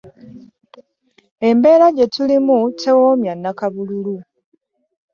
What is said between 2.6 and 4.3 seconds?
tewoomya nakabululu.